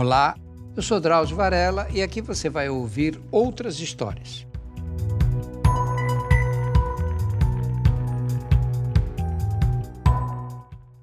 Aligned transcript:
Olá, 0.00 0.36
eu 0.76 0.80
sou 0.80 1.00
Drauzio 1.00 1.34
Varela 1.34 1.88
e 1.92 2.00
aqui 2.00 2.20
você 2.20 2.48
vai 2.48 2.68
ouvir 2.68 3.18
outras 3.32 3.80
histórias. 3.80 4.46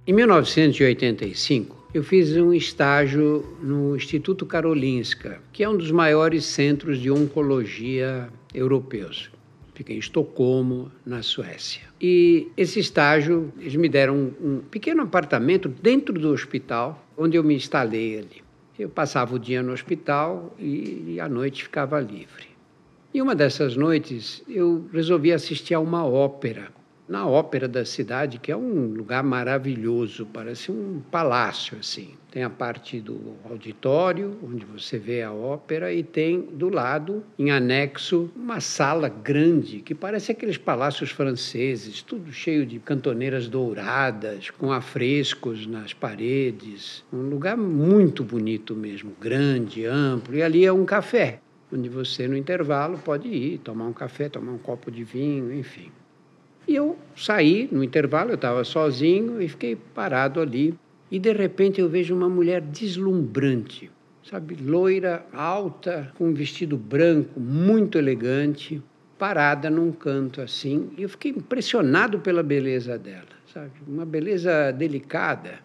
Em 0.07 0.13
1985, 0.13 1.89
eu 1.93 2.05
fiz 2.05 2.37
um 2.37 2.53
estágio 2.53 3.45
no 3.61 3.97
Instituto 3.97 4.45
Karolinska, 4.45 5.41
que 5.51 5.61
é 5.61 5.67
um 5.67 5.75
dos 5.75 5.91
maiores 5.91 6.45
centros 6.45 6.97
de 6.97 7.11
oncologia 7.11 8.29
europeus. 8.53 9.29
Fiquei 9.73 9.97
em 9.97 9.99
Estocolmo, 9.99 10.89
na 11.05 11.21
Suécia. 11.21 11.81
E 11.99 12.47
esse 12.55 12.79
estágio, 12.79 13.51
eles 13.59 13.75
me 13.75 13.89
deram 13.89 14.15
um, 14.15 14.33
um 14.41 14.59
pequeno 14.59 15.01
apartamento 15.01 15.67
dentro 15.67 16.17
do 16.17 16.29
hospital, 16.29 17.05
onde 17.17 17.35
eu 17.35 17.43
me 17.43 17.55
instalei 17.55 18.19
ali. 18.19 18.44
Eu 18.77 18.89
passava 18.89 19.35
o 19.35 19.39
dia 19.39 19.63
no 19.63 19.71
hospital 19.71 20.53
e, 20.59 21.13
e 21.15 21.19
à 21.19 21.29
noite 21.29 21.63
ficava 21.63 21.99
livre. 21.99 22.47
E 23.13 23.21
uma 23.21 23.33
dessas 23.33 23.77
noites 23.77 24.43
eu 24.47 24.89
resolvi 24.91 25.31
assistir 25.31 25.73
a 25.73 25.79
uma 25.79 26.05
ópera 26.05 26.69
na 27.07 27.27
ópera 27.27 27.67
da 27.67 27.85
cidade, 27.85 28.39
que 28.39 28.51
é 28.51 28.57
um 28.57 28.87
lugar 28.87 29.23
maravilhoso, 29.23 30.25
parece 30.25 30.71
um 30.71 31.01
palácio 31.11 31.77
assim. 31.77 32.15
Tem 32.31 32.43
a 32.43 32.49
parte 32.49 32.99
do 32.99 33.35
auditório, 33.49 34.37
onde 34.43 34.65
você 34.65 34.97
vê 34.97 35.21
a 35.21 35.31
ópera, 35.31 35.93
e 35.93 36.03
tem 36.03 36.41
do 36.41 36.67
lado, 36.67 37.23
em 37.39 37.49
anexo, 37.49 38.29
uma 38.35 38.59
sala 38.59 39.07
grande, 39.07 39.79
que 39.79 39.95
parece 39.95 40.31
aqueles 40.31 40.57
palácios 40.57 41.11
franceses, 41.11 42.01
tudo 42.01 42.33
cheio 42.33 42.65
de 42.65 42.79
cantoneiras 42.79 43.47
douradas, 43.47 44.49
com 44.49 44.71
afrescos 44.71 45.65
nas 45.65 45.93
paredes. 45.93 47.05
Um 47.13 47.29
lugar 47.29 47.55
muito 47.55 48.23
bonito 48.23 48.75
mesmo, 48.75 49.13
grande, 49.21 49.85
amplo. 49.85 50.35
E 50.35 50.43
ali 50.43 50.65
é 50.65 50.73
um 50.73 50.83
café, 50.83 51.39
onde 51.71 51.87
você, 51.87 52.27
no 52.27 52.35
intervalo, 52.35 52.97
pode 52.97 53.29
ir 53.29 53.59
tomar 53.59 53.85
um 53.85 53.93
café, 53.93 54.27
tomar 54.27 54.51
um 54.51 54.57
copo 54.57 54.91
de 54.91 55.03
vinho, 55.05 55.53
enfim. 55.53 55.89
E 56.67 56.75
eu 56.75 56.97
saí 57.15 57.69
no 57.71 57.83
intervalo, 57.83 58.31
eu 58.31 58.35
estava 58.35 58.63
sozinho 58.63 59.41
e 59.41 59.47
fiquei 59.47 59.75
parado 59.75 60.41
ali. 60.41 60.73
E 61.11 61.19
de 61.19 61.31
repente 61.31 61.79
eu 61.79 61.87
vejo 61.87 62.15
uma 62.15 62.27
mulher 62.27 62.61
deslumbrante, 62.61 63.91
sabe, 64.23 64.55
loira, 64.55 65.25
alta, 65.31 66.11
com 66.17 66.29
um 66.29 66.33
vestido 66.33 66.75
branco, 66.75 67.39
muito 67.39 67.97
elegante, 67.99 68.81
parada 69.17 69.69
num 69.69 69.91
canto 69.91 70.41
assim. 70.41 70.89
E 70.97 71.03
eu 71.03 71.09
fiquei 71.09 71.31
impressionado 71.31 72.19
pela 72.19 72.41
beleza 72.41 72.97
dela, 72.97 73.35
sabe, 73.53 73.71
uma 73.87 74.05
beleza 74.05 74.71
delicada. 74.71 75.59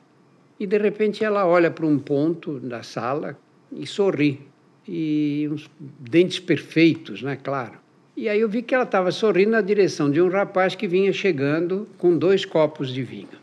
E 0.58 0.66
de 0.66 0.76
repente 0.76 1.24
ela 1.24 1.46
olha 1.46 1.70
para 1.70 1.86
um 1.86 1.98
ponto 1.98 2.60
da 2.60 2.82
sala 2.82 3.38
e 3.72 3.86
sorri. 3.86 4.40
E 4.86 5.48
uns 5.50 5.70
dentes 5.98 6.40
perfeitos, 6.40 7.22
né, 7.22 7.36
claro. 7.36 7.78
E 8.20 8.28
aí 8.28 8.38
eu 8.38 8.50
vi 8.50 8.60
que 8.60 8.74
ela 8.74 8.84
estava 8.84 9.10
sorrindo 9.10 9.52
na 9.52 9.62
direção 9.62 10.10
de 10.10 10.20
um 10.20 10.28
rapaz 10.28 10.74
que 10.74 10.86
vinha 10.86 11.10
chegando 11.10 11.88
com 11.96 12.18
dois 12.18 12.44
copos 12.44 12.92
de 12.92 13.02
vinho. 13.02 13.40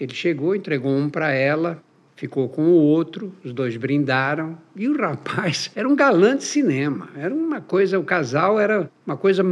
Ele 0.00 0.12
chegou, 0.12 0.52
entregou 0.52 0.90
um 0.90 1.08
para 1.08 1.30
ela, 1.30 1.80
ficou 2.16 2.48
com 2.48 2.62
o 2.62 2.74
outro, 2.74 3.32
os 3.44 3.52
dois 3.52 3.76
brindaram. 3.76 4.58
E 4.74 4.88
o 4.88 4.98
rapaz 5.00 5.70
era 5.76 5.88
um 5.88 5.94
galã 5.94 6.36
de 6.36 6.42
cinema. 6.42 7.08
Era 7.16 7.32
uma 7.32 7.60
coisa, 7.60 8.00
o 8.00 8.02
casal 8.02 8.58
era 8.58 8.90
uma 9.06 9.16
coisa 9.16 9.44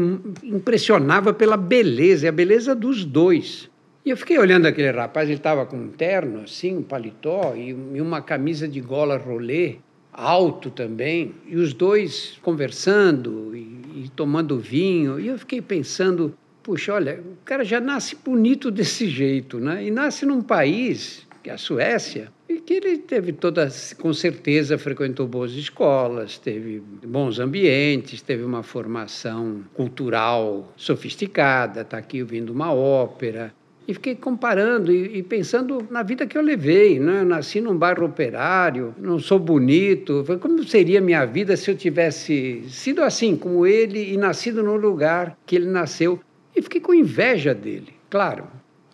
impressionava 0.42 1.32
pela 1.32 1.56
beleza, 1.56 2.26
e 2.26 2.28
a 2.28 2.32
beleza 2.32 2.74
dos 2.74 3.04
dois. 3.04 3.70
E 4.04 4.10
eu 4.10 4.16
fiquei 4.16 4.40
olhando 4.40 4.66
aquele 4.66 4.90
rapaz, 4.90 5.28
ele 5.28 5.38
estava 5.38 5.66
com 5.66 5.76
um 5.76 5.88
terno 5.90 6.42
assim, 6.42 6.78
um 6.78 6.82
paletó 6.82 7.54
e 7.54 8.00
uma 8.00 8.20
camisa 8.20 8.66
de 8.66 8.80
gola 8.80 9.16
rolê, 9.18 9.76
alto 10.12 10.68
também, 10.68 11.32
e 11.46 11.54
os 11.54 11.72
dois 11.72 12.40
conversando 12.42 13.54
e 13.54 13.77
tomando 14.10 14.58
vinho. 14.58 15.18
E 15.20 15.28
eu 15.28 15.38
fiquei 15.38 15.60
pensando, 15.60 16.34
puxa, 16.62 16.92
olha, 16.94 17.20
o 17.20 17.36
cara 17.44 17.64
já 17.64 17.80
nasce 17.80 18.16
bonito 18.16 18.70
desse 18.70 19.08
jeito, 19.08 19.58
né? 19.58 19.84
E 19.84 19.90
nasce 19.90 20.26
num 20.26 20.42
país, 20.42 21.26
que 21.42 21.50
é 21.50 21.52
a 21.52 21.58
Suécia, 21.58 22.30
e 22.48 22.60
que 22.60 22.74
ele 22.74 22.98
teve 22.98 23.32
toda, 23.32 23.68
com 23.98 24.12
certeza, 24.12 24.78
frequentou 24.78 25.26
boas 25.26 25.52
escolas, 25.52 26.38
teve 26.38 26.82
bons 27.06 27.38
ambientes, 27.38 28.22
teve 28.22 28.42
uma 28.42 28.62
formação 28.62 29.64
cultural 29.74 30.72
sofisticada, 30.76 31.82
está 31.82 31.98
aqui 31.98 32.22
ouvindo 32.22 32.50
uma 32.50 32.72
ópera, 32.72 33.52
e 33.88 33.94
fiquei 33.94 34.14
comparando 34.14 34.92
e, 34.92 35.16
e, 35.16 35.22
pensando 35.22 35.82
na 35.90 36.02
vida 36.02 36.26
que 36.26 36.36
eu 36.36 36.42
levei. 36.42 37.00
Né? 37.00 37.22
Eu 37.22 37.24
nasci 37.24 37.58
num 37.58 37.74
bairro 37.74 38.04
operário, 38.04 38.94
não 38.98 39.18
sou 39.18 39.38
bonito. 39.38 40.22
Como 40.40 40.62
seria 40.64 41.00
minha 41.00 41.24
vida 41.24 41.56
se 41.56 41.70
eu 41.70 41.74
tivesse 41.74 42.64
sido 42.68 43.02
assim 43.02 43.34
como 43.34 43.66
ele 43.66 44.12
e 44.12 44.18
nascido 44.18 44.62
no 44.62 44.76
lugar 44.76 45.38
que 45.46 45.56
ele 45.56 45.66
nasceu? 45.66 46.20
E 46.54 46.60
fiquei 46.60 46.82
com 46.82 46.92
inveja 46.92 47.54
dele, 47.54 47.94
claro. 48.10 48.44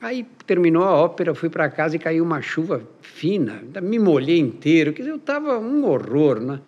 Aí 0.01 0.25
terminou 0.47 0.85
a 0.85 0.95
ópera, 0.95 1.35
fui 1.35 1.49
para 1.49 1.69
casa 1.69 1.97
e 1.97 1.99
caiu 1.99 2.23
uma 2.23 2.41
chuva 2.41 2.83
fina, 3.01 3.63
me 3.83 3.99
molhei 3.99 4.39
inteiro, 4.39 4.93
quer 4.93 5.03
dizer, 5.03 5.13
eu 5.13 5.17
estava 5.17 5.59
um 5.59 5.85
horror, 5.87 6.39
né? 6.39 6.61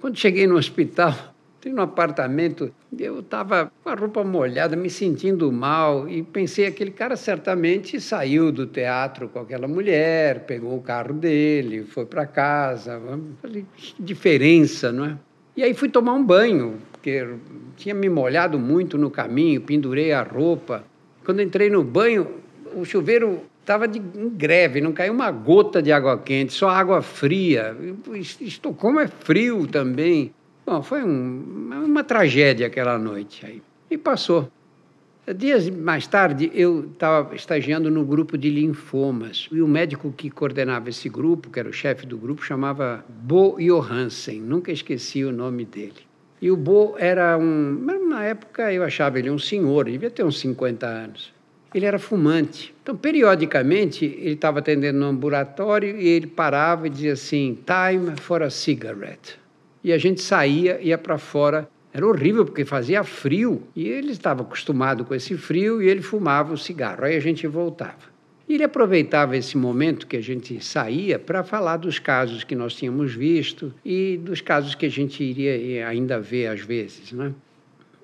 Quando 0.00 0.18
cheguei 0.18 0.46
no 0.46 0.56
hospital, 0.56 1.33
Entrei 1.64 1.72
no 1.72 1.80
apartamento, 1.80 2.70
eu 2.98 3.20
estava 3.20 3.72
com 3.82 3.88
a 3.88 3.94
roupa 3.94 4.22
molhada, 4.22 4.76
me 4.76 4.90
sentindo 4.90 5.50
mal, 5.50 6.06
e 6.06 6.22
pensei: 6.22 6.66
aquele 6.66 6.90
cara 6.90 7.16
certamente 7.16 7.98
saiu 7.98 8.52
do 8.52 8.66
teatro 8.66 9.30
com 9.30 9.38
aquela 9.38 9.66
mulher, 9.66 10.40
pegou 10.40 10.76
o 10.76 10.82
carro 10.82 11.14
dele, 11.14 11.84
foi 11.84 12.04
para 12.04 12.26
casa. 12.26 13.00
Falei: 13.40 13.64
diferença, 13.98 14.92
não 14.92 15.06
é? 15.06 15.16
E 15.56 15.62
aí 15.62 15.72
fui 15.72 15.88
tomar 15.88 16.12
um 16.12 16.22
banho, 16.22 16.76
porque 16.92 17.26
tinha 17.78 17.94
me 17.94 18.10
molhado 18.10 18.58
muito 18.58 18.98
no 18.98 19.10
caminho, 19.10 19.62
pendurei 19.62 20.12
a 20.12 20.22
roupa. 20.22 20.84
Quando 21.24 21.40
entrei 21.40 21.70
no 21.70 21.82
banho, 21.82 22.28
o 22.76 22.84
chuveiro 22.84 23.40
estava 23.62 23.86
em 23.86 24.28
greve, 24.28 24.82
não 24.82 24.92
caiu 24.92 25.14
uma 25.14 25.30
gota 25.30 25.80
de 25.80 25.90
água 25.90 26.18
quente, 26.18 26.52
só 26.52 26.68
água 26.68 27.00
fria. 27.00 27.74
Estocolmo 28.38 29.00
é 29.00 29.08
frio 29.08 29.66
também. 29.66 30.30
Bom, 30.66 30.82
foi 30.82 31.04
um, 31.04 31.84
uma 31.84 32.02
tragédia 32.02 32.66
aquela 32.66 32.98
noite 32.98 33.44
aí. 33.44 33.62
E 33.90 33.98
passou. 33.98 34.50
Dias 35.36 35.68
mais 35.68 36.06
tarde, 36.06 36.50
eu 36.54 36.90
estava 36.92 37.34
estagiando 37.34 37.90
no 37.90 38.04
grupo 38.04 38.36
de 38.36 38.48
linfomas. 38.48 39.48
E 39.52 39.60
o 39.60 39.68
médico 39.68 40.12
que 40.16 40.30
coordenava 40.30 40.88
esse 40.88 41.08
grupo, 41.08 41.50
que 41.50 41.58
era 41.58 41.68
o 41.68 41.72
chefe 41.72 42.06
do 42.06 42.16
grupo, 42.16 42.42
chamava 42.42 43.04
Bo 43.08 43.56
Johansen. 43.58 44.40
Nunca 44.40 44.72
esqueci 44.72 45.22
o 45.22 45.32
nome 45.32 45.66
dele. 45.66 46.00
E 46.40 46.50
o 46.50 46.56
Bo 46.56 46.94
era 46.98 47.36
um. 47.38 47.78
Na 48.08 48.24
época 48.24 48.72
eu 48.72 48.82
achava 48.82 49.18
ele 49.18 49.30
um 49.30 49.38
senhor, 49.38 49.84
devia 49.84 50.10
ter 50.10 50.24
uns 50.24 50.38
50 50.40 50.86
anos. 50.86 51.32
Ele 51.74 51.86
era 51.86 51.98
fumante. 51.98 52.74
Então, 52.82 52.96
periodicamente, 52.96 54.04
ele 54.04 54.34
estava 54.34 54.60
atendendo 54.60 54.98
no 54.98 55.06
ambulatório 55.06 55.98
e 55.98 56.06
ele 56.06 56.26
parava 56.26 56.86
e 56.86 56.90
dizia 56.90 57.14
assim: 57.14 57.58
Time 57.66 58.14
for 58.16 58.42
a 58.42 58.50
cigarette 58.50 59.43
e 59.84 59.92
a 59.92 59.98
gente 59.98 60.22
saía, 60.22 60.80
ia 60.80 60.96
para 60.96 61.18
fora. 61.18 61.68
Era 61.92 62.06
horrível 62.06 62.44
porque 62.44 62.64
fazia 62.64 63.04
frio 63.04 63.62
e 63.76 63.86
ele 63.86 64.10
estava 64.10 64.42
acostumado 64.42 65.04
com 65.04 65.14
esse 65.14 65.36
frio 65.36 65.80
e 65.80 65.86
ele 65.86 66.00
fumava 66.02 66.54
o 66.54 66.58
cigarro. 66.58 67.04
Aí 67.04 67.14
a 67.14 67.20
gente 67.20 67.46
voltava. 67.46 68.14
E 68.48 68.54
ele 68.54 68.64
aproveitava 68.64 69.36
esse 69.36 69.56
momento 69.56 70.06
que 70.06 70.16
a 70.16 70.20
gente 70.20 70.62
saía 70.64 71.18
para 71.18 71.44
falar 71.44 71.76
dos 71.76 71.98
casos 71.98 72.42
que 72.42 72.56
nós 72.56 72.74
tínhamos 72.74 73.14
visto 73.14 73.72
e 73.84 74.18
dos 74.22 74.40
casos 74.40 74.74
que 74.74 74.86
a 74.86 74.90
gente 74.90 75.22
iria 75.22 75.86
ainda 75.86 76.18
ver 76.18 76.48
às 76.48 76.60
vezes, 76.60 77.12
né? 77.12 77.32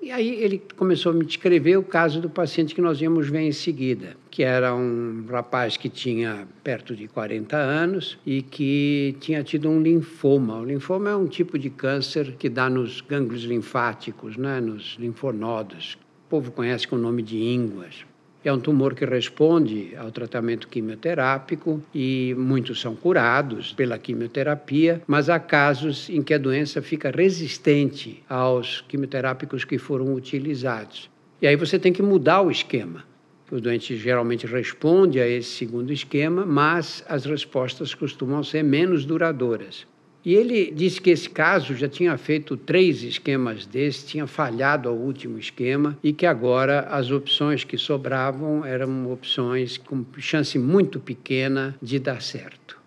E 0.01 0.09
aí 0.09 0.43
ele 0.43 0.59
começou 0.75 1.11
a 1.11 1.15
me 1.15 1.23
descrever 1.23 1.77
o 1.77 1.83
caso 1.83 2.19
do 2.19 2.27
paciente 2.27 2.73
que 2.73 2.81
nós 2.81 2.99
íamos 2.99 3.29
ver 3.29 3.41
em 3.41 3.51
seguida, 3.51 4.17
que 4.31 4.41
era 4.41 4.73
um 4.73 5.25
rapaz 5.29 5.77
que 5.77 5.89
tinha 5.89 6.47
perto 6.63 6.95
de 6.95 7.07
40 7.07 7.55
anos 7.55 8.17
e 8.25 8.41
que 8.41 9.15
tinha 9.19 9.43
tido 9.43 9.69
um 9.69 9.79
linfoma. 9.79 10.57
O 10.57 10.65
linfoma 10.65 11.11
é 11.11 11.15
um 11.15 11.27
tipo 11.27 11.59
de 11.59 11.69
câncer 11.69 12.33
que 12.39 12.49
dá 12.49 12.67
nos 12.67 12.99
gânglios 12.99 13.43
linfáticos, 13.43 14.37
né, 14.37 14.59
nos 14.59 14.97
linfonodos. 14.99 15.99
O 16.25 16.29
povo 16.29 16.51
conhece 16.51 16.87
com 16.87 16.95
o 16.95 16.99
nome 16.99 17.21
de 17.21 17.37
ínguas. 17.37 18.03
É 18.43 18.51
um 18.51 18.59
tumor 18.59 18.95
que 18.95 19.05
responde 19.05 19.95
ao 19.95 20.11
tratamento 20.11 20.67
quimioterápico 20.67 21.79
e 21.93 22.35
muitos 22.35 22.81
são 22.81 22.95
curados 22.95 23.71
pela 23.71 23.99
quimioterapia, 23.99 24.99
mas 25.05 25.29
há 25.29 25.39
casos 25.39 26.09
em 26.09 26.23
que 26.23 26.33
a 26.33 26.39
doença 26.39 26.81
fica 26.81 27.11
resistente 27.11 28.23
aos 28.27 28.81
quimioterápicos 28.81 29.63
que 29.63 29.77
foram 29.77 30.15
utilizados. 30.15 31.07
E 31.39 31.45
aí 31.45 31.55
você 31.55 31.77
tem 31.77 31.93
que 31.93 32.01
mudar 32.01 32.41
o 32.41 32.49
esquema. 32.49 33.03
O 33.51 33.61
doente 33.61 33.95
geralmente 33.95 34.47
responde 34.47 35.19
a 35.19 35.27
esse 35.27 35.49
segundo 35.49 35.93
esquema, 35.93 36.43
mas 36.43 37.03
as 37.07 37.25
respostas 37.25 37.93
costumam 37.93 38.43
ser 38.43 38.63
menos 38.63 39.05
duradouras. 39.05 39.85
E 40.23 40.35
ele 40.35 40.71
disse 40.71 41.01
que 41.01 41.09
esse 41.09 41.29
caso 41.29 41.75
já 41.75 41.87
tinha 41.87 42.15
feito 42.17 42.55
três 42.57 43.01
esquemas 43.01 43.65
desses, 43.65 44.05
tinha 44.05 44.27
falhado 44.27 44.89
ao 44.89 44.95
último 44.95 45.39
esquema 45.39 45.97
e 46.03 46.13
que 46.13 46.25
agora 46.25 46.81
as 46.81 47.09
opções 47.09 47.63
que 47.63 47.77
sobravam 47.77 48.65
eram 48.65 49.11
opções 49.11 49.77
com 49.77 50.05
chance 50.17 50.59
muito 50.59 50.99
pequena 50.99 51.75
de 51.81 51.97
dar 51.97 52.21
certo. 52.21 52.79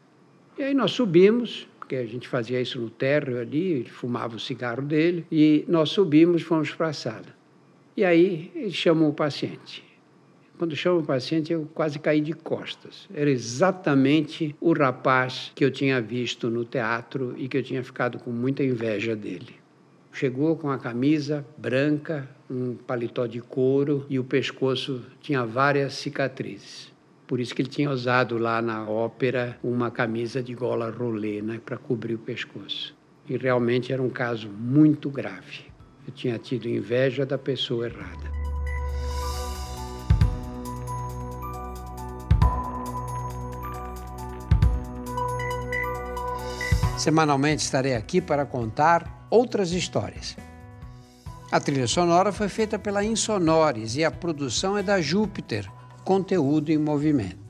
E 0.56 0.62
aí 0.62 0.74
nós 0.74 0.92
subimos, 0.92 1.66
porque 1.80 1.94
porque 1.94 1.96
a 1.96 2.06
gente 2.06 2.26
fazia 2.26 2.60
isso 2.60 2.80
no 2.80 2.90
térreo 2.90 3.38
ali, 3.38 3.72
ele 3.72 3.88
fumava 3.88 4.36
o 4.36 4.40
cigarro 4.40 4.82
dele, 4.82 5.24
e 5.30 5.64
nós 5.68 5.90
subimos, 5.90 6.42
fomos 6.42 6.72
para 6.72 6.88
a 6.88 6.92
sala. 6.92 7.26
E 7.96 8.04
aí 8.04 8.50
ele 8.54 8.72
chamou 8.72 9.10
o 9.10 9.14
paciente. 9.14 9.84
Quando 10.56 10.76
chama 10.76 11.00
o 11.00 11.04
paciente, 11.04 11.52
eu 11.52 11.68
quase 11.74 11.98
caí 11.98 12.20
de 12.20 12.32
costas. 12.32 13.08
Era 13.12 13.28
exatamente 13.28 14.54
o 14.60 14.72
rapaz 14.72 15.50
que 15.54 15.64
eu 15.64 15.70
tinha 15.70 16.00
visto 16.00 16.48
no 16.48 16.64
teatro 16.64 17.34
e 17.36 17.48
que 17.48 17.56
eu 17.56 17.62
tinha 17.62 17.82
ficado 17.82 18.18
com 18.20 18.30
muita 18.30 18.62
inveja 18.62 19.16
dele. 19.16 19.56
Chegou 20.12 20.56
com 20.56 20.70
a 20.70 20.78
camisa 20.78 21.44
branca, 21.58 22.28
um 22.48 22.76
paletó 22.76 23.26
de 23.26 23.40
couro 23.40 24.06
e 24.08 24.16
o 24.16 24.22
pescoço 24.22 25.02
tinha 25.20 25.44
várias 25.44 25.94
cicatrizes. 25.94 26.92
Por 27.26 27.40
isso 27.40 27.52
que 27.52 27.62
ele 27.62 27.68
tinha 27.68 27.90
usado 27.90 28.38
lá 28.38 28.62
na 28.62 28.88
ópera 28.88 29.58
uma 29.60 29.90
camisa 29.90 30.40
de 30.40 30.54
gola 30.54 30.88
rolê, 30.88 31.42
né, 31.42 31.60
para 31.64 31.76
cobrir 31.76 32.14
o 32.14 32.18
pescoço. 32.18 32.94
E 33.28 33.36
realmente 33.36 33.92
era 33.92 34.02
um 34.02 34.10
caso 34.10 34.48
muito 34.48 35.10
grave. 35.10 35.64
Eu 36.06 36.12
tinha 36.12 36.38
tido 36.38 36.68
inveja 36.68 37.26
da 37.26 37.38
pessoa 37.38 37.86
errada. 37.86 38.43
Semanalmente 46.96 47.62
estarei 47.62 47.94
aqui 47.94 48.20
para 48.20 48.46
contar 48.46 49.26
outras 49.28 49.72
histórias. 49.72 50.36
A 51.50 51.60
trilha 51.60 51.86
sonora 51.86 52.32
foi 52.32 52.48
feita 52.48 52.78
pela 52.78 53.04
Insonores 53.04 53.96
e 53.96 54.04
a 54.04 54.10
produção 54.10 54.78
é 54.78 54.82
da 54.82 55.00
Júpiter, 55.00 55.70
conteúdo 56.04 56.70
em 56.70 56.78
movimento. 56.78 57.43